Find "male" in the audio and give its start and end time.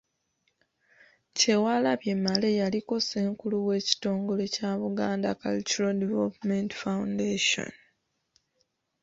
2.23-2.49